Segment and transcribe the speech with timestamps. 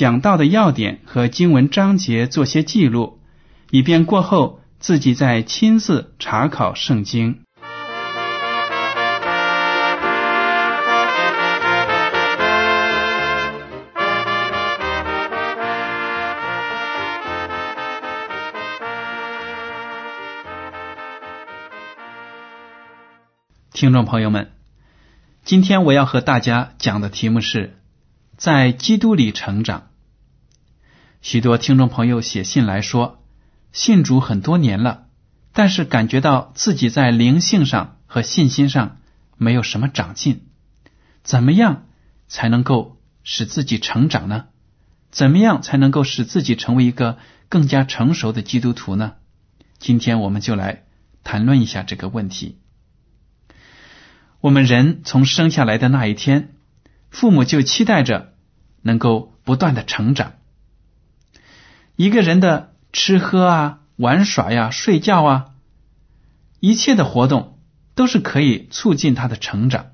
[0.00, 3.18] 讲到的要点和经文章节做些记录，
[3.70, 7.42] 以便过后自己再亲自查考圣经。
[23.74, 24.50] 听众朋友们，
[25.44, 27.78] 今天我要和大家讲的题目是
[28.38, 29.89] 在基督里成长。
[31.22, 33.22] 许多听众朋友写信来说，
[33.72, 35.06] 信主很多年了，
[35.52, 38.96] 但是感觉到自己在灵性上和信心上
[39.36, 40.46] 没有什么长进。
[41.22, 41.86] 怎么样
[42.26, 44.46] 才能够使自己成长呢？
[45.10, 47.18] 怎么样才能够使自己成为一个
[47.50, 49.12] 更加成熟的基督徒呢？
[49.78, 50.84] 今天我们就来
[51.22, 52.58] 谈论一下这个问题。
[54.40, 56.54] 我们人从生下来的那一天，
[57.10, 58.32] 父母就期待着
[58.80, 60.32] 能够不断的成长。
[62.00, 65.50] 一个人的吃喝啊、玩耍呀、睡觉啊，
[66.58, 67.58] 一切的活动
[67.94, 69.88] 都是可以促进他的成长。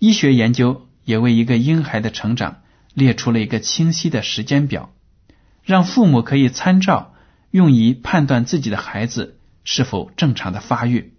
[0.00, 2.62] 医学研究也为一个婴孩的成长
[2.94, 4.92] 列出了一个清晰的时间表，
[5.62, 7.14] 让父母可以参照，
[7.52, 11.14] 用以判断自己的孩子是否正常的发育。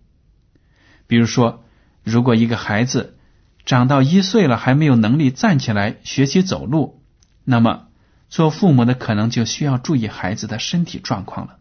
[1.08, 1.64] 比如说。
[2.04, 3.18] 如果一个孩子
[3.64, 7.02] 长到一岁了还没有能力站起来学习走路，
[7.46, 7.88] 那么
[8.34, 11.60] 做父母的可能就需要注意孩子的身体状况了，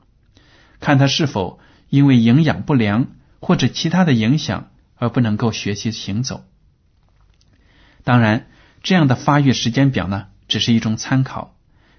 [0.81, 1.61] 看他是否
[1.91, 3.09] 因为营养不良
[3.41, 6.47] 或者其他的影响而不能够学习行走。
[8.05, 8.47] 当然，
[8.83, 11.55] 这样的发育时间表呢，只是一种参考，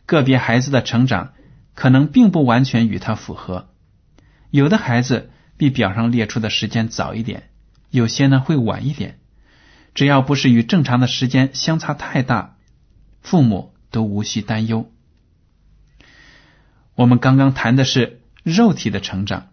[0.07, 1.33] 个别孩子的成长
[1.75, 3.69] 可能并不完全与他符合，
[4.49, 7.43] 有的孩子比表上列出的时间早一点。
[7.91, 9.19] 有些呢会晚一点，
[9.93, 12.55] 只要不是与正常的时间相差太大，
[13.21, 14.91] 父母都无需担忧。
[16.95, 19.51] 我们刚刚谈的是肉体的成长，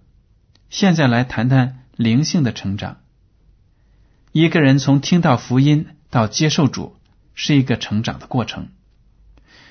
[0.71, 2.97] 现在来谈谈灵性的成长。
[4.33, 6.97] 一个人从听到福音到接受主，
[7.35, 8.65] 是一个成长的过程；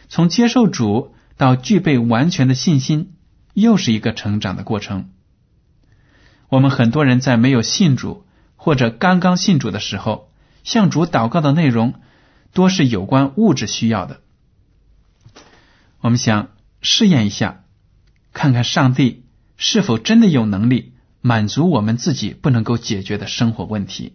[0.08, 3.14] 从接受主到具备完全的信心，
[3.54, 5.10] 又是一个成长的过程。
[6.48, 8.26] 我们很多人在没有信主。
[8.62, 10.34] 或者刚刚信主的时候，
[10.66, 11.94] 向主祷告的内容
[12.52, 14.20] 多是有关物质需要的。
[16.02, 16.50] 我们想
[16.82, 17.64] 试验一下，
[18.34, 19.26] 看看上帝
[19.58, 24.14] 是否真的有能力满足我们自己不能够解决的生活问题。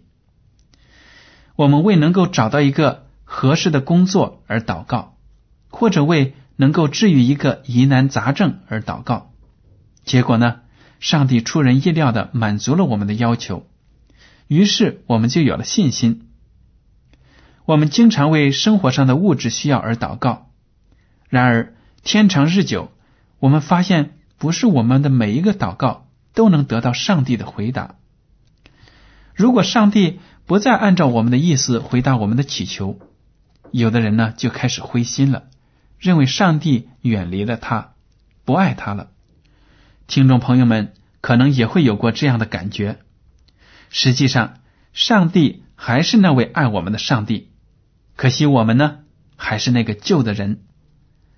[1.55, 5.15] 我们为能够找到一个合适的工作而祷告，
[5.69, 9.31] 或者为能够治愈一个疑难杂症而祷告，
[10.03, 10.61] 结果呢，
[10.99, 13.67] 上帝出人意料的满足了我们的要求。
[14.47, 16.29] 于是我们就有了信心。
[17.65, 20.49] 我们经常为生活上的物质需要而祷告，
[21.29, 21.74] 然而
[22.05, 22.91] 天长日久，
[23.39, 26.05] 我们发现不是我们的每一个祷告
[26.35, 27.95] 都能得到上帝的回答。
[29.33, 32.99] 如果上帝不再按照我们的意思回答我们的祈求，
[33.71, 35.45] 有的人呢就开始灰心了，
[35.97, 37.93] 认为上帝远离了他，
[38.45, 39.09] 不爱他了。
[40.05, 42.99] 听众朋友们可能也会有过这样的感觉。
[43.89, 44.59] 实际上，
[44.93, 47.49] 上帝还是那位爱我们的上帝。
[48.15, 48.99] 可惜我们呢，
[49.35, 50.65] 还是那个旧的人，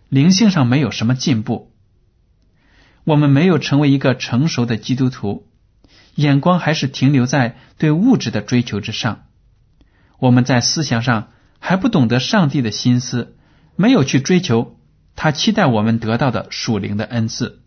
[0.09, 1.74] 灵性上没有什么进步。
[3.04, 5.48] 我们没有成为一个成熟的基督徒，
[6.15, 9.25] 眼光还是停留在对物质的追求之上。
[10.19, 13.38] 我们在思想上还不懂得上帝的心思，
[13.75, 14.80] 没有去追求
[15.15, 17.62] 他期待我们得到的属灵的恩赐。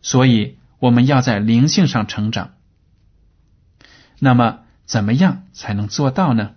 [0.00, 2.52] 所以，我们要在灵性上成长。
[4.18, 6.52] 那么，怎么样才能做到呢？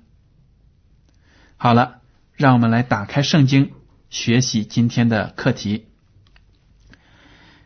[1.58, 2.02] 好了，
[2.34, 3.72] 让我们来打开圣经，
[4.16, 5.88] 学习今天的课题。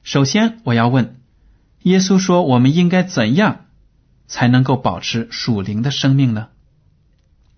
[0.01, 1.21] 首先，我要问：
[1.83, 3.67] 耶稣说，我们应该怎样
[4.25, 6.47] 才能够保持属灵的生命呢？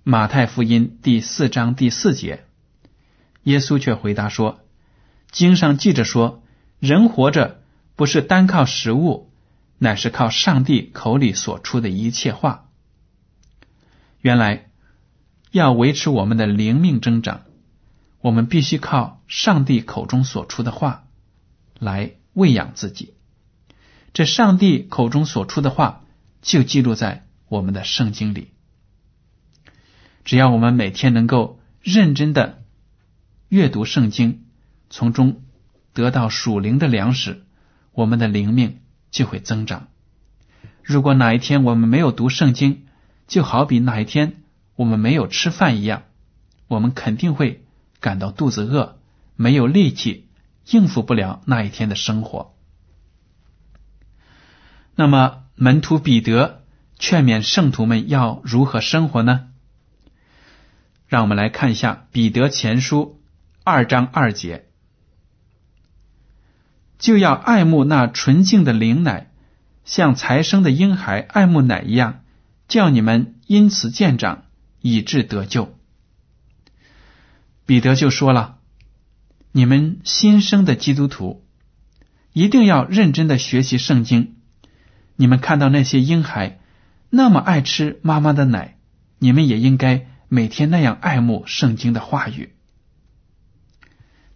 [0.03, 2.43] 马太福音第四章第四节，
[3.43, 4.59] 耶稣却回答说
[5.31, 6.43] ：“经上记着说，
[6.79, 7.61] 人活着
[7.95, 9.31] 不是单靠食物，
[9.77, 12.67] 乃是靠上帝口里所出的一切话。”
[14.19, 14.69] 原来，
[15.51, 17.43] 要维持我们的灵命增长，
[18.21, 21.07] 我们必须靠上帝口中所出的话
[21.79, 23.13] 来喂养自己。
[24.13, 26.03] 这上帝口中所出的话，
[26.41, 28.51] 就记录在我们的圣经里。
[30.23, 32.61] 只要我们每天能够认真的
[33.49, 34.43] 阅读圣经，
[34.89, 35.41] 从中
[35.93, 37.43] 得到属灵的粮食，
[37.91, 39.87] 我们的灵命就会增长。
[40.83, 42.85] 如果哪一天我们没有读圣经，
[43.27, 44.43] 就好比哪一天
[44.75, 46.03] 我们没有吃饭一样，
[46.67, 47.60] 我们肯定会
[48.01, 48.97] 感到肚子饿，
[49.37, 50.27] 没有力气
[50.65, 52.53] 应付不了那一天的生活。
[54.95, 56.63] 那么，门徒彼得
[56.99, 59.47] 劝勉圣徒们要如何生活呢？
[61.07, 63.19] 让我们来看一下《彼得前书》
[63.63, 64.65] 二章二节，
[66.99, 69.31] 就要爱慕那纯净的灵奶，
[69.83, 72.23] 像才生的婴孩爱慕奶一样，
[72.67, 74.45] 叫你们因此见长，
[74.81, 75.77] 以致得救。
[77.71, 78.57] 彼得就说了
[79.53, 81.45] ：“你们新生的基督徒，
[82.33, 84.35] 一定要认真的学习圣经。
[85.15, 86.59] 你们看到那些婴孩
[87.09, 88.75] 那么爱吃妈妈的奶，
[89.19, 92.53] 你们也应该。”每天那样爱慕圣经的话语，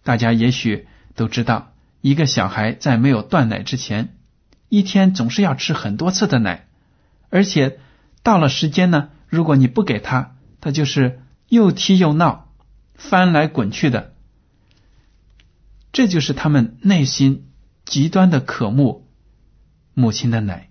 [0.02, 4.14] 大家也许都知道，一个小孩在没有断奶之前，
[4.70, 6.66] 一天总是要吃很多次的奶，
[7.28, 7.80] 而且
[8.22, 12.45] 到了时间呢，如果你不给他，他就是又踢又闹，
[12.96, 14.14] 翻来滚去的。
[15.92, 17.48] 这就是他们内心
[17.84, 19.08] 极端的渴慕
[19.94, 20.70] 母亲的奶。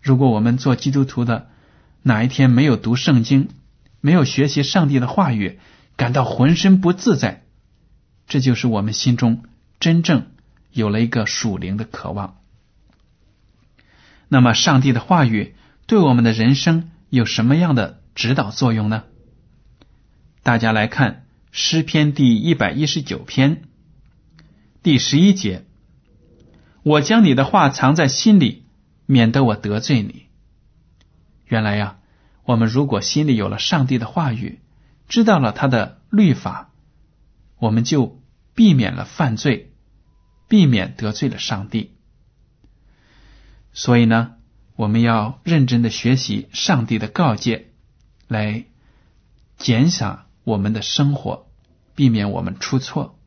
[0.00, 1.50] 如果我们做基督徒的
[2.02, 3.48] 哪一天没有读圣经，
[4.00, 5.60] 没有学习上帝的话语，
[5.96, 7.44] 感到浑身不自在，
[8.26, 9.44] 这就是我们心中
[9.78, 10.26] 真正
[10.70, 12.38] 有了一个属灵的渴望。
[14.28, 15.54] 那么，上帝的话语
[15.86, 19.04] 对我们的人生有什么样的指导作用呢？
[20.42, 21.21] 大家来看
[21.52, 23.68] 诗篇第一百一十九篇
[24.82, 25.64] 第十一节
[26.82, 28.64] ：“我将你的话藏在心里，
[29.06, 30.26] 免得我得罪你。”
[31.46, 31.98] 原来呀。
[32.44, 34.58] 我们如果心里有了上帝的话语，
[35.06, 36.72] 知道了他的律法，
[37.56, 38.20] 我们就
[38.56, 39.72] 避免了犯罪，
[40.48, 41.92] 避免得罪了上帝。
[43.72, 44.32] 所以呢，
[44.74, 47.68] 我们要认真的学习上帝的告诫，
[48.26, 48.64] 来
[49.56, 51.46] 减少我们的生活，
[51.94, 53.18] 避免我们出错。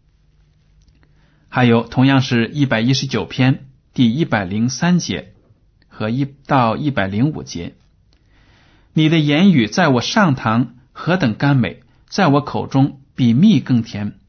[1.48, 5.34] 还有，同样是一百一十九篇第一百零三节
[5.88, 7.76] 和一到一百零五节。
[8.94, 14.20] 你的言语在我上堂何等甘美，在我口中比蜜更甜。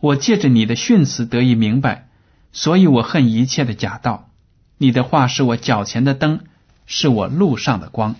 [0.00, 2.08] 我借着你的训词得以明白，
[2.52, 4.30] 所以我恨一切的假道。
[4.78, 6.40] 你的话是我脚前的灯，
[6.86, 8.16] 是我路上的光。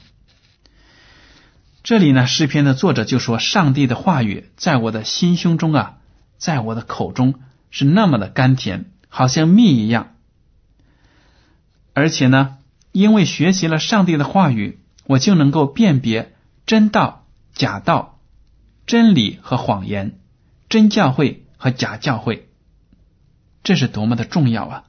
[1.82, 5.98] 这里呢，诗篇的作者就说：上帝的话语在我的心胸中啊，
[6.38, 7.34] 在我的口中
[7.70, 10.14] 是那么的甘甜，好像蜜一样。
[11.94, 12.58] 而且呢，
[12.92, 14.78] 因为学习了上帝的话语。
[15.06, 18.20] 我就能够辨别真道、假道、
[18.86, 20.20] 真理和谎言、
[20.68, 22.48] 真教会和假教会，
[23.64, 24.84] 这是多么的重要啊！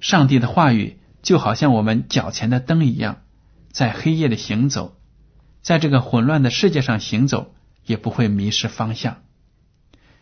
[0.00, 3.18] 上帝的话语就好像我们脚前的灯一样，
[3.70, 4.96] 在黑夜里行走，
[5.64, 7.52] 在这个混乱的世界上行走，
[7.84, 9.22] 也不会迷失方向。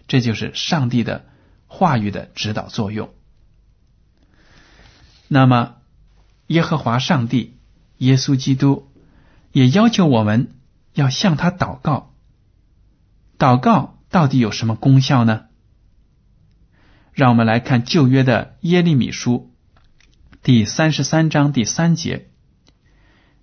[0.08, 1.26] 这就是上帝的
[1.66, 3.12] 话语的指导作用。
[5.28, 5.75] 那么，
[6.46, 7.58] 耶和华上帝。
[7.99, 8.90] 耶稣基督
[9.52, 10.56] 也要求我们
[10.92, 12.16] 要向他祷告。
[13.38, 15.44] 祷告到底有什么功效呢？
[17.12, 19.54] 让我们来看旧约的耶利米书
[20.42, 22.28] 第三十三章第三节：“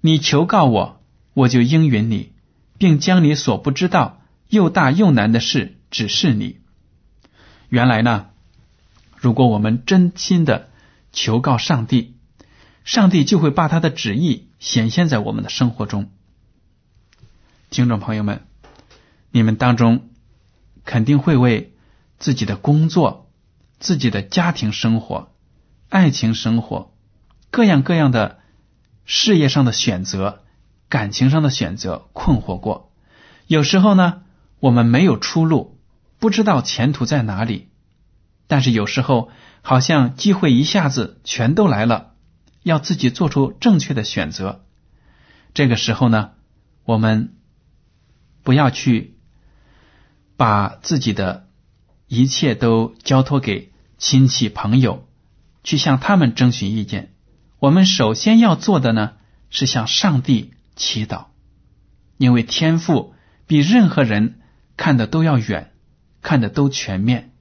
[0.01, 0.98] 你求告我，
[1.33, 2.33] 我就应允你，
[2.77, 6.59] 并将你所不知道又大又难的事指示你。”
[7.69, 8.29] 原来呢，
[9.15, 10.69] 如果我们真心的
[11.11, 12.15] 求告上帝，
[12.83, 14.49] 上帝就会把他的旨意。
[14.59, 16.11] 显现在我们的生活中，
[17.69, 18.45] 听众朋友们，
[19.31, 20.09] 你们当中
[20.83, 21.73] 肯定会为
[22.17, 23.31] 自己的工作、
[23.79, 25.31] 自己的家庭生活、
[25.87, 26.93] 爱情生活、
[27.51, 28.39] 各样各样的
[29.05, 30.43] 事业上的选择、
[30.89, 32.91] 感情上的选择困惑过。
[33.47, 34.23] 有时候呢，
[34.59, 35.77] 我们没有出路，
[36.19, 37.69] 不知道前途在哪里。
[38.47, 39.29] 但是有时候
[39.61, 42.13] 好像机会一下子全都来了，
[42.63, 44.65] 要自己做出正确的选择。
[45.53, 46.31] 这个时候呢，
[46.83, 47.35] 我们
[48.43, 49.17] 不要去
[50.35, 51.47] 把自己的
[52.07, 55.07] 一切都交托给亲戚朋友，
[55.63, 57.13] 去向他们征询意见。
[57.59, 59.13] 我们首先要做的呢，
[59.51, 61.25] 是向上帝祈祷，
[62.17, 63.13] 因为天赋
[63.45, 64.39] 比任何人
[64.77, 65.71] 看的都要远，
[66.23, 67.31] 看的都全面。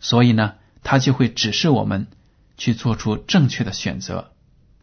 [0.00, 2.08] 所以呢，他就会指示我们
[2.56, 4.32] 去做出正确的选择，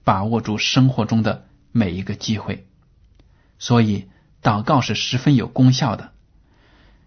[0.04, 2.68] 把握住生活中的每一个机会。
[3.58, 4.06] 所以，
[4.44, 6.12] 祷告是十分有功效的。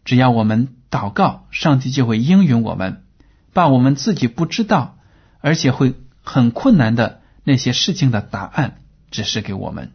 [0.05, 3.05] 只要我们祷告，上帝就会应允我们，
[3.52, 4.99] 把我们自己不知道
[5.40, 9.93] 而且会很困难的那些事情的答案指示给我们。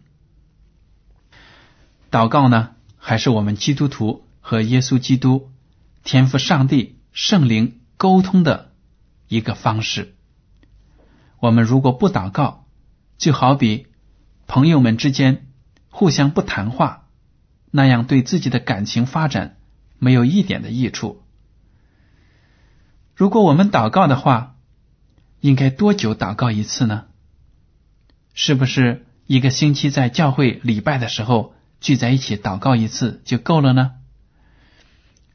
[2.14, 5.50] 祷告呢，还是我们基督徒和耶稣基督、
[6.04, 7.80] 天赋上帝、圣灵。
[7.96, 8.74] 沟通的
[9.30, 10.16] 一个方式。
[11.40, 12.66] 我们如果不祷告，
[13.18, 13.88] 就好比
[14.46, 15.48] 朋友们之间
[15.90, 17.08] 互相不谈话，
[17.72, 19.56] 那样对自己的感情发展
[20.00, 21.24] 没有一点的益处。
[23.16, 24.58] 如果我们祷告的话，
[25.40, 27.06] 应该多久祷告一次呢？
[28.34, 31.53] 是不是一个星期在教会礼拜的时候
[31.84, 33.92] 聚在一起祷告一次就够了呢？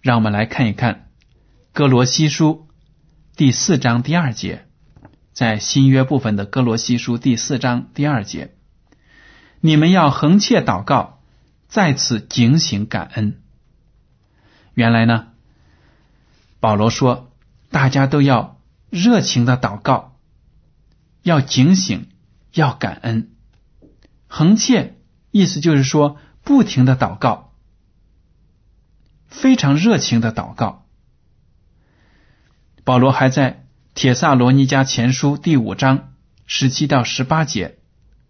[0.00, 1.10] 让我们来看一看。
[1.74, 2.66] 哥罗西书
[3.36, 4.66] 第四章第二节，
[5.34, 8.56] 在新约部分的哥罗西书第四章第二节，
[9.60, 11.20] 你们要横切祷告，
[11.68, 13.42] 在此警醒感恩。
[14.72, 15.26] 原来呢，
[16.60, 17.30] 保罗说，
[17.70, 20.16] 大家都要热情的祷告，
[21.22, 22.08] 要警醒，
[22.54, 23.32] 要感恩。
[24.26, 24.96] 横切
[25.30, 26.16] 意思就是说，
[26.48, 27.52] 不停的祷告，
[29.26, 30.86] 非常热情的祷告。
[32.84, 33.52] 保罗还在
[33.92, 36.14] 《铁萨罗尼迦前书》第五章
[36.46, 37.76] 十七到十八节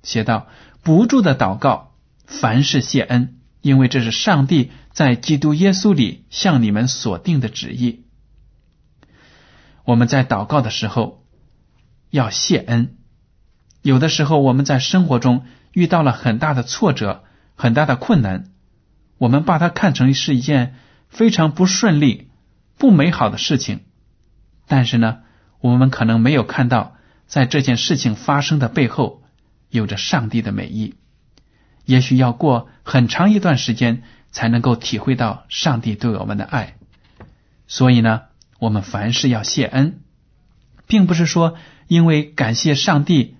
[0.02, 0.48] 写道
[0.82, 1.94] ：“不住的祷告，
[2.26, 8.04] 凡事谢恩，因为这是上帝在基督耶稣里向你们所定的旨意。”
[9.86, 11.24] 我们在祷告的时候
[12.10, 12.96] 要谢恩。
[13.82, 17.22] 有的时候我们在生活中遇到了很大的挫折、
[17.58, 18.52] 很大的困难，
[19.18, 20.76] 我们把它看成是一件
[21.08, 22.30] 非常不顺利、
[22.78, 23.80] 不美好的事情。
[24.68, 25.22] 但是呢，
[25.60, 26.96] 我们可能没有看到，
[27.26, 29.24] 在这件事情发生的背后，
[29.70, 30.94] 有着上帝的美意。
[31.84, 36.76] 也许要过很长一段时间，才能够体会到上帝对我们的爱。
[37.66, 38.22] 所以呢，
[38.60, 39.98] 我们凡事要谢恩，
[40.86, 41.56] 并不是说
[41.88, 43.34] 因为感谢上帝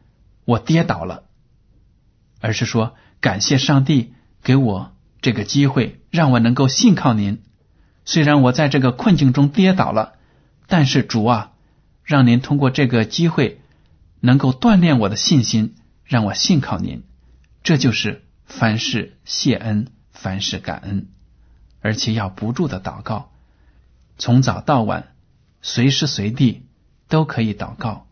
[0.44, 1.22] 我跌倒了，
[2.40, 7.42] 而是说感谢上帝给我这个机会，让我能够信靠您。
[8.04, 10.14] 虽然我在这个困境中跌倒了。
[10.70, 11.52] 但是主啊，
[12.04, 13.62] 让您通过这个机会，
[14.20, 17.04] 能够锻炼我的信心，让我信靠您。
[17.62, 21.08] 这就是凡事谢恩，凡事感恩，
[21.80, 23.30] 而且要不住的祷告，
[24.18, 25.14] 从早到晚，
[25.62, 26.66] 随时随地
[27.08, 28.06] 都可以祷告，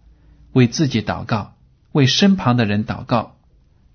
[0.52, 1.56] 为自己祷告，
[1.92, 3.36] 为身旁的人祷告，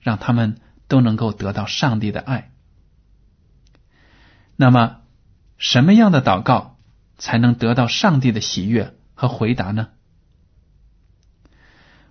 [0.02, 0.58] 让他们
[0.92, 2.52] 都能够得到上帝的爱。
[4.58, 4.98] 那么，
[5.58, 6.78] 什么样的祷告？
[7.18, 9.90] 才能得到上帝的喜悦和回答呢？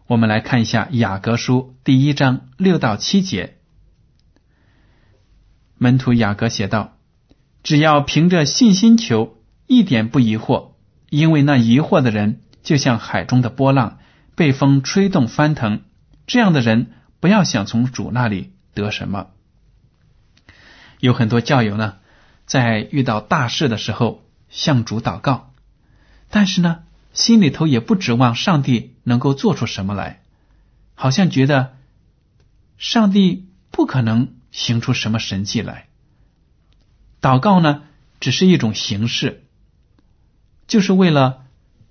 [0.06, 3.58] 我们来看一下雅各书第一章六到七节，
[5.76, 6.96] 门徒雅各写道
[7.62, 10.74] ：“只要凭着信心求，一点不疑惑，
[11.10, 13.98] 因为那疑惑的人就像海中的波浪，
[14.36, 15.82] 被风吹动翻腾。
[16.26, 19.28] 这样的人不要想从主那里得什么。”
[21.00, 21.98] 有很多教友呢，
[22.46, 24.24] 在遇到大事的时候。
[24.52, 25.52] 向主祷告，
[26.28, 30.22] 但是呢，心里头也不指望上帝能够做出什么来，
[30.96, 31.76] 好像觉得
[32.76, 35.86] 上帝不可能行出什么神迹来。
[37.20, 37.84] 祷告呢，
[38.18, 39.44] 只是一种形式，
[40.66, 41.44] 就是为了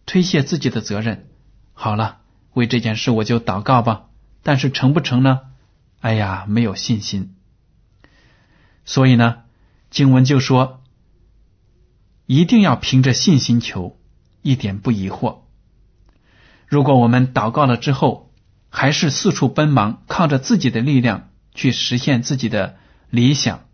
[0.06, 1.30] 推卸自己的责任。
[1.72, 2.20] 好了，
[2.52, 4.08] 为这件事我就祷告吧，
[4.44, 5.40] 但是成不成呢？
[6.00, 7.36] 哎呀，没有信心。
[8.86, 9.44] 所以呢，
[9.90, 10.78] 经文就说。
[12.32, 13.98] 一定要凭着信心求，
[14.44, 15.40] 一点不疑惑。
[16.68, 18.32] 如果我们祷告了之后，
[18.70, 22.78] 还是四处奔忙，靠着自己的力量去实现自己的
[23.10, 23.66] 理想，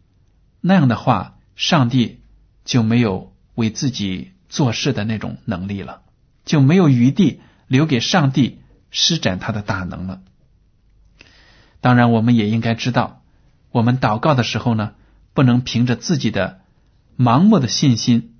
[0.61, 2.21] 那样的话，上帝
[2.63, 6.03] 就没有为自己做事的那种能力了，
[6.45, 10.21] 就没有余地留给上帝施展他的大能了。
[11.85, 13.21] 当然，我们也应该知道，
[13.69, 14.93] 我们祷告的时候呢，
[15.35, 16.61] 不能凭着自己的
[17.15, 18.33] 盲目的信心。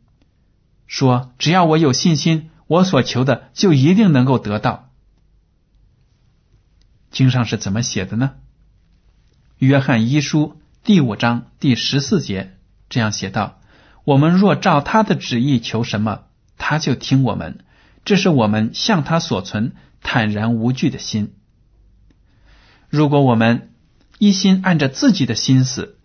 [0.87, 4.89] 说只要我有信心，我所求的就一定能够得到。
[7.11, 8.31] 经上是怎么写的呢？
[9.59, 12.57] 约翰一书第五章第十四节
[12.89, 13.59] 这样写道
[14.05, 16.23] ：“我们若照他的旨意求什么，
[16.57, 17.63] 他就听我们。
[18.05, 21.35] 这是我们向他所存坦然无惧的心。
[22.95, 23.73] 如果我们
[24.19, 25.97] 一心按着自己的心思，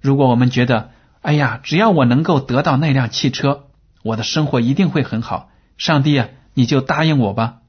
[0.00, 3.66] 如果我们觉得，哎呀，只要我能够得到那辆汽车，
[4.02, 5.50] 我的生活一定会很好。
[5.76, 7.60] 上帝啊，你就答应我吧。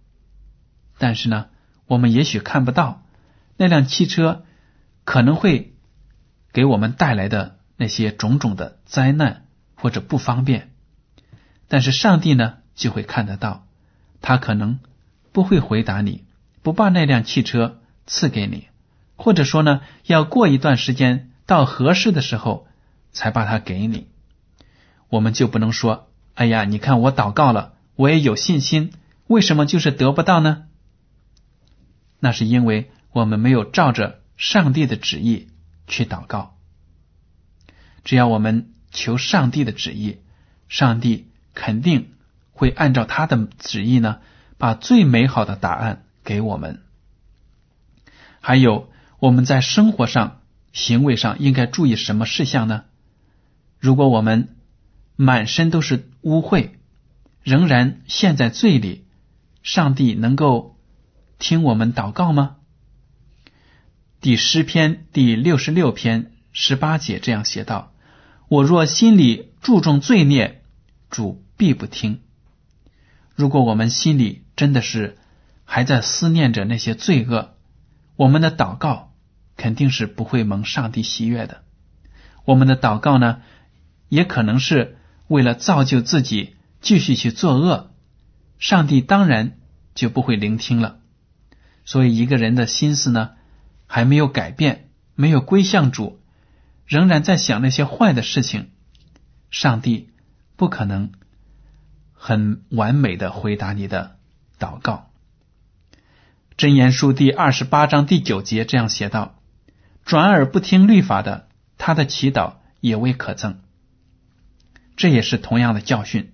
[0.98, 1.48] 但是呢，
[1.88, 3.04] 我们也许看不到
[3.58, 4.46] 那辆汽车
[5.04, 5.74] 可能会
[6.54, 9.46] 给我们带来的那些种种的灾难
[9.76, 10.72] 或者不方便。
[11.68, 13.68] 但是上帝呢，就会看得到，
[14.22, 14.80] 他可能
[15.34, 16.24] 不会回答你，
[16.62, 18.68] 不把那辆汽车赐给你，
[19.16, 22.68] 或者说呢，要过一段时间到合适的时候。
[23.18, 24.10] 才把它给你，
[25.08, 28.92] 我们就不能说：“哎呀，你看我祷告了，我也有信心，
[29.28, 30.66] 为什么就是得不到呢？”
[32.20, 35.48] 那是因为我们没有照着上帝的旨意
[35.88, 36.58] 去祷告。
[38.04, 40.20] 只要我们求上帝的旨意，
[40.68, 42.16] 上帝肯定
[42.52, 44.20] 会按照他的旨意呢，
[44.58, 46.82] 把最美好的答案给我们。
[48.48, 52.84] 还有我们在生活上、行为上应该注意什么事项呢？
[53.80, 54.56] 如果我们
[55.16, 56.70] 满身都是污秽，
[57.42, 59.06] 仍然陷在罪里，
[59.64, 60.78] 上帝能够
[61.40, 62.58] 听我们祷告吗？
[64.22, 67.94] 第诗篇第六十六篇十八节这样写道
[68.48, 70.62] ：“我若心里注重罪孽，
[71.10, 72.22] 主必不听。”
[73.34, 75.18] 如果我们心里真的是
[75.64, 77.55] 还在思念着那些罪恶，
[78.16, 79.14] 我们的祷告
[79.58, 81.64] 肯定是不会蒙上帝喜悦的。
[82.46, 83.42] 我们的祷告呢？
[84.08, 87.92] 也可能是为了造就自己继续去作恶，
[88.60, 89.58] 上帝当然
[89.96, 91.00] 就不会聆听了。
[91.86, 93.32] 所以一个人的心思呢
[93.88, 96.22] 还没有改变，没有归向主，
[96.86, 98.70] 仍然在想那些坏的事情，
[99.50, 100.12] 上帝
[100.56, 101.12] 不可能
[102.14, 104.18] 很完美的回答你的
[104.60, 105.10] 祷告。
[106.58, 109.36] 箴言书第二十八章第九节这样写道
[110.06, 113.58] ：“转而不听律法的，他的祈祷也未可憎。”
[114.96, 116.32] 这也是同样的教训。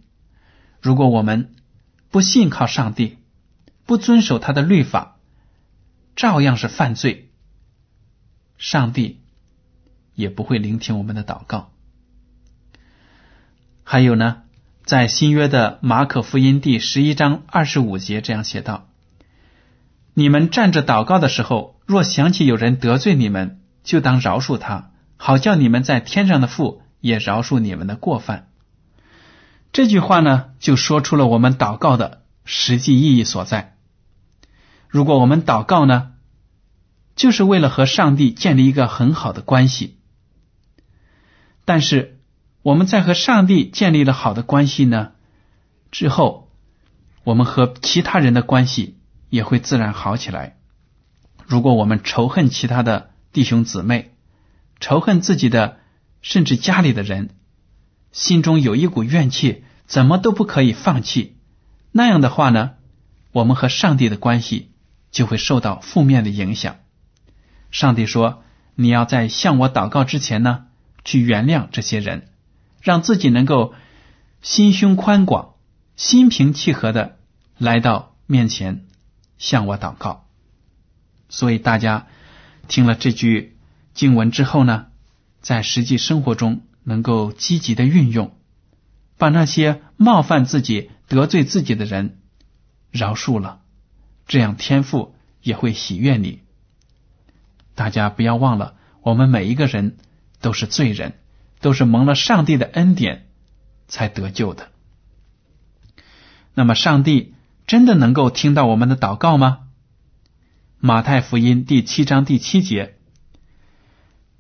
[0.79, 1.55] 如果我们
[2.11, 3.17] 不信靠上帝，
[3.87, 5.17] 不遵守他的律法，
[6.15, 7.31] 照样是犯罪。
[8.59, 9.21] 上帝
[10.13, 11.71] 也不会聆听我们的祷告。
[13.83, 14.43] 还有呢，
[14.85, 18.87] 在新约的马可福音第十一章二十五节这样写道
[20.13, 28.49] ：“你们站着祷告的时候，若想起有人得罪你们，就当饶恕他，好叫你们在天上的父也饶恕你们的过犯。”
[29.71, 33.77] 这句话呢，就说出了我们祷告的实际意义所在。
[34.89, 36.11] 如果我们祷告呢，
[37.15, 39.97] 就是为了和上帝建立一个很好的关系，
[41.63, 42.19] 但是
[42.63, 45.11] 我们在和上帝建立了好的关系呢
[45.89, 46.51] 之后，
[47.23, 48.97] 我们和其他人的关系
[49.31, 50.57] 也会自然好起来。
[51.47, 54.13] 如果我们仇恨其他的弟兄姊妹，
[54.79, 55.79] 仇恨自己的，
[56.21, 57.35] 甚至家里的人。
[58.11, 61.37] 心中有一股怨气，怎么都不可以放弃。
[61.91, 62.71] 那样的话呢，
[63.31, 64.71] 我们和上帝的关系
[65.11, 66.75] 就会受到负面的影响。
[67.71, 68.43] 上帝说
[68.75, 70.65] ：“你要在向我祷告之前呢，
[71.05, 72.27] 去原谅这些人，
[72.81, 73.73] 让自己能够
[74.41, 75.53] 心胸宽广、
[75.95, 77.17] 心平气和的
[77.57, 78.85] 来到面前
[79.41, 80.25] 向我祷告。”
[81.27, 82.07] 所以大家
[82.69, 83.57] 听了这句
[83.93, 84.85] 经文之后呢，
[85.41, 86.61] 在实际生活中。
[86.83, 88.35] 能够积极的运用，
[89.15, 92.17] 把那些冒犯自己、得罪自己的人
[92.89, 93.61] 饶恕了，
[94.25, 96.41] 这样天父也会喜悦你。
[97.75, 98.73] 大家不要忘了，
[99.03, 99.95] 我们每一个人
[100.39, 101.19] 都是罪人，
[101.59, 103.27] 都是蒙了上帝的恩典
[103.87, 104.69] 才得救的。
[106.55, 107.35] 那么，上帝
[107.71, 109.59] 真的能够听到我们的祷告吗？
[110.81, 112.97] 马太福音第七章第七节：“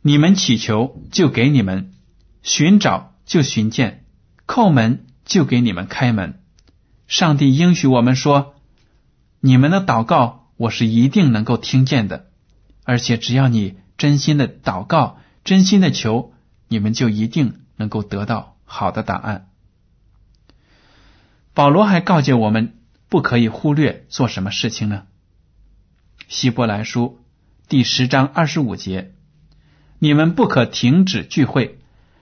[0.03, 1.93] 你们祈求，就给你们。”
[2.43, 4.03] 寻找就寻见，
[4.45, 6.41] 叩门就给你们开门。
[7.07, 8.55] 上帝应许我们说
[9.39, 12.25] ：“你们的祷告，我是一定能够听见的。
[12.83, 16.33] 而且只要你真心的祷告，真心的求，
[16.67, 19.47] 你们就一定能够得到好的答案。”
[21.55, 22.73] 保罗还告诫我们，
[23.11, 25.03] 不可以忽略做什么事情呢？
[26.29, 27.19] 希伯来书
[27.67, 29.13] 第十章二十五节
[29.99, 31.81] ：“你们不可停止聚会。”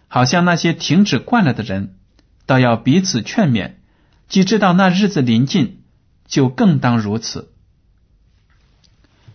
[0.10, 2.00] 好像那些停止惯了的人，
[2.48, 3.76] 倒要彼此劝勉。
[4.28, 5.84] 即知道那日子临近，
[6.26, 7.54] 就更当如此。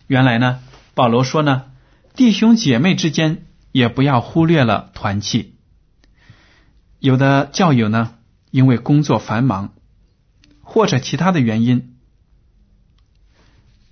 [0.09, 0.59] 原来呢，
[0.95, 1.67] 保罗说呢，
[2.17, 5.55] 弟兄姐妹之间也不要忽略了团契。
[6.99, 8.15] 有的教友呢，
[8.51, 9.74] 因为工作繁忙
[10.75, 11.95] 或者其他的原因，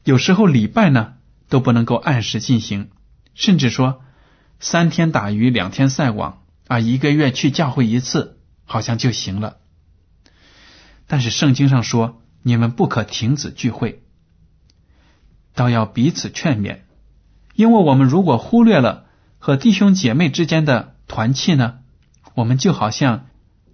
[0.03, 1.14] 有时候礼拜呢
[1.49, 2.90] 都不能够按时进行，
[3.35, 4.01] 甚至说
[4.59, 9.59] 三天打鱼两天晒网啊，一个月去教会一次好像就行了。
[11.07, 14.03] 但是圣经上说，你们不可停止聚会，
[15.55, 16.81] 倒要彼此劝勉，
[17.55, 19.05] 因为我们如果忽略了
[19.38, 21.79] 和弟兄姐妹之间的团契呢，
[22.35, 23.27] 我们就好像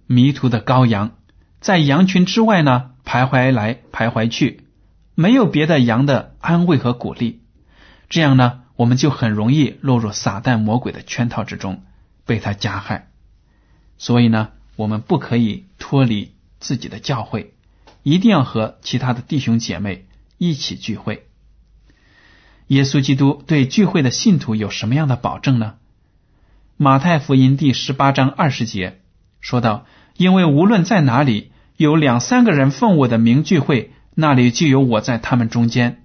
[0.05, 1.17] 迷途的羔羊，
[1.59, 4.65] 在羊群之外呢徘徊来徘徊去，
[5.15, 7.39] 没有别的羊的安慰和鼓励，
[8.07, 11.81] 这样呢，我们就很容易落入撒旦魔鬼的圈套之中，
[12.27, 13.09] 被他加害。
[13.97, 16.33] 所以呢，我们不可以脱离。
[16.59, 17.53] 自己的教会
[18.03, 21.25] 一定要和其他的弟兄姐妹一起聚会。
[22.67, 25.75] 耶稣基督对聚会的信徒有什么样的保证呢？
[26.75, 28.99] 马太福音第十八章二十节
[29.39, 29.85] 说道
[30.17, 36.03] ：“因为无论在哪里有两三个人奉我的名聚会，那里就有我在他们中间。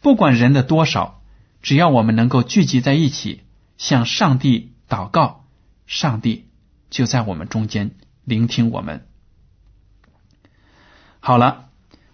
[0.00, 1.20] 不管人的多少，
[1.62, 3.42] 只要我们能够聚集在一起，
[3.76, 5.46] 向上帝祷告，
[5.88, 6.46] 上帝
[6.90, 9.04] 就在我们中间聆听我们。”
[11.18, 11.70] 好了，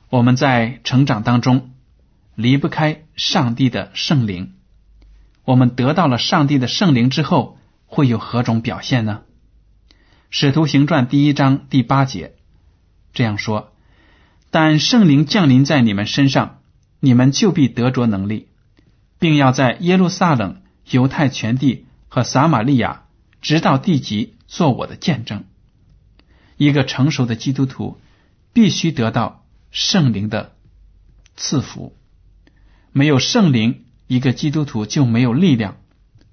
[0.08, 1.74] 我们在成长当中
[2.34, 4.54] 离不开上帝的圣灵。
[5.44, 9.20] 我们得到了上帝的圣灵之后，会有何种表现呢？
[10.30, 12.36] 使徒行传第一章第八节
[13.14, 13.72] 这样说
[14.50, 16.60] ：“但圣灵降临在你们身上，
[17.00, 18.48] 你们就必得着能力，
[19.18, 23.04] 并要在耶路撒冷、犹太全地和撒玛利亚，
[23.40, 25.44] 直到地极，做我的见证。”
[26.58, 27.98] 一个成熟的基督徒。
[28.56, 30.54] 必须得到圣灵的
[31.34, 31.96] 赐福，
[32.92, 35.78] 没有圣灵，一个基督徒就没有力量，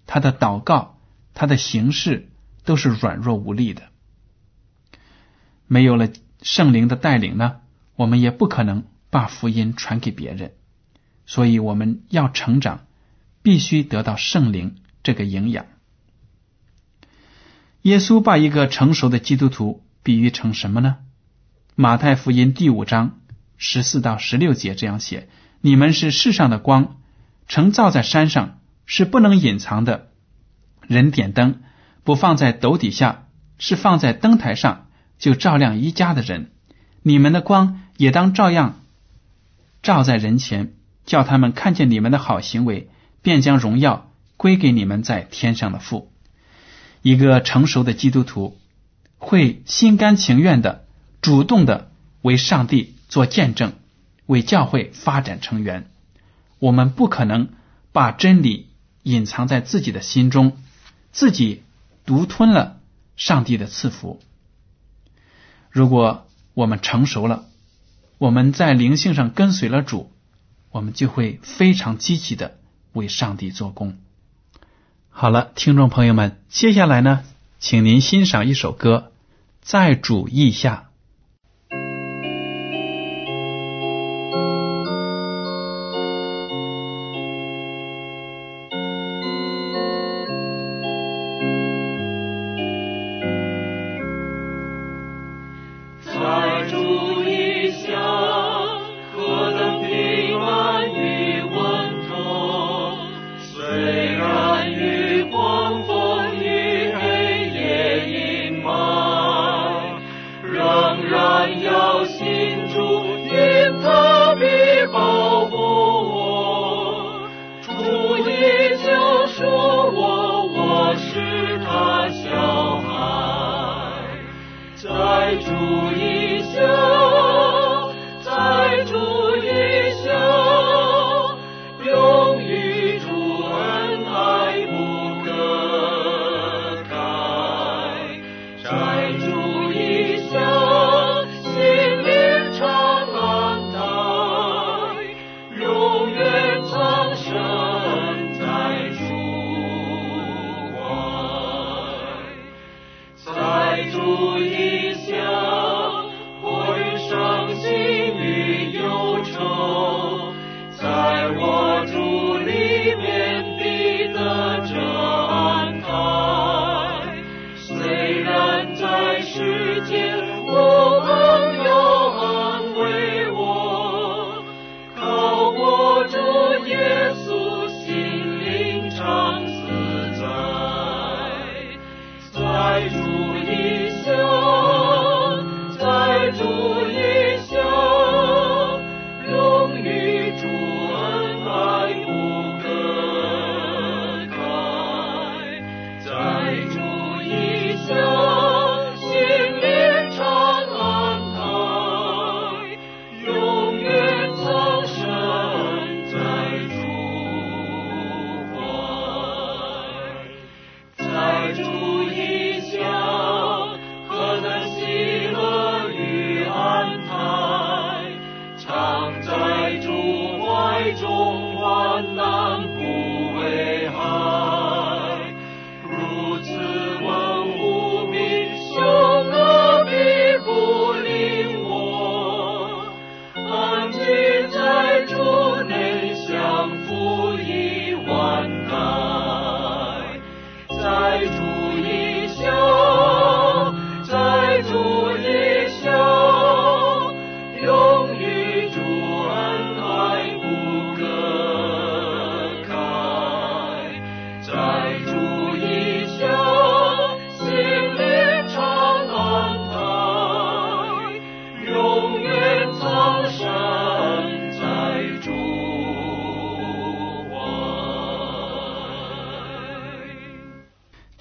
[0.05, 0.99] 他的祷告、
[1.33, 2.29] 他的形式
[2.63, 3.89] 都是软弱无力的。
[5.65, 6.09] 没有了
[6.41, 7.57] 圣灵的带领呢，
[7.95, 10.53] 我们也不可能把福音传给别人。
[11.25, 12.85] 所以我们要成长，
[13.41, 15.65] 必须得到圣灵这个营养。
[17.83, 20.97] 耶稣把一个成熟的基督徒比喻成什么呢？
[21.75, 23.19] 马太福音第五章
[23.57, 25.29] 十四到十六节这样写
[25.61, 26.97] ：“你们是世上的光，
[27.47, 30.09] 城照在山上是不能隐藏的。
[30.87, 31.61] 人点灯
[32.03, 33.27] 不放在斗底下，
[33.57, 34.89] 是放在灯台上，
[35.21, 36.51] 就照亮一家的人。
[37.01, 38.81] 你们的光也当照样
[39.81, 40.73] 照在人前，
[41.05, 42.89] 叫他们看见你们的好行为，
[43.21, 46.11] 便将荣耀归给你们在天上的父。
[47.01, 48.57] 一个成熟的基督徒
[49.17, 50.83] 会心甘情愿的。”
[51.21, 51.91] 主动的
[52.23, 53.73] 为上帝做见证，
[54.25, 55.87] 为教会发展成员。
[56.57, 57.49] 我们不可能
[57.91, 58.69] 把真理
[59.03, 60.57] 隐藏在自己的心中，
[61.11, 61.61] 自己
[62.07, 62.79] 独吞了
[63.17, 64.19] 上帝的赐福。
[65.71, 67.45] 如果我们成熟了，
[68.17, 70.11] 我们在灵性上跟随了主，
[70.69, 72.59] 我们就会非常积极的
[72.91, 73.97] 为上帝做工。
[75.09, 77.23] 好了，听众朋友们，接下来呢，
[77.59, 79.11] 请您欣赏一首歌，
[79.61, 80.90] 在主意下。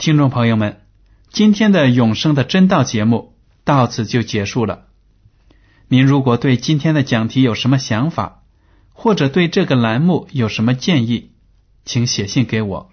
[0.01, 0.81] 听众朋友们，
[1.29, 3.35] 今天的永生的真道节目
[3.65, 4.87] 到此就结束了。
[5.89, 8.43] 您如果对今天的讲题有什么想法，
[8.95, 11.33] 或者对这个栏目有什么建议，
[11.85, 12.91] 请写信给我。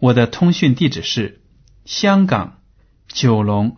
[0.00, 1.42] 我的通讯地址是
[1.84, 2.58] 香港
[3.06, 3.76] 九龙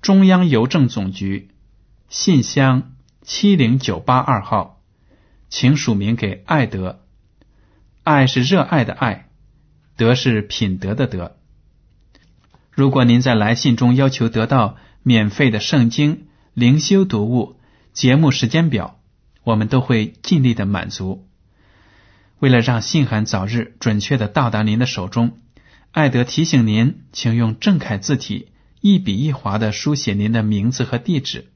[0.00, 1.50] 中央邮政总局
[2.08, 4.80] 信箱七零九八二号，
[5.50, 7.00] 请署名给爱德。
[8.04, 9.28] 爱是热爱的爱，
[9.98, 11.36] 德是品德的德。
[12.76, 17.58] 如果您在来信中要求得到免费的圣经灵修读物、
[17.94, 19.00] 节目时间表，
[19.44, 21.26] 我们都会尽力的满足。
[22.38, 25.38] 为了让信函早日准确的到达您的手中，
[25.90, 31.46] 艾德提醒您，请用正楷字体一笔一划的书写您的名字和地址。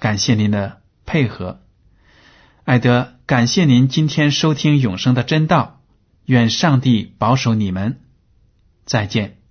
[0.00, 1.60] 感谢您的配合，
[2.64, 5.82] 艾德，感谢您今天收听永生的真道，
[6.24, 8.00] 愿上帝保守你们，
[8.84, 9.45] 再见。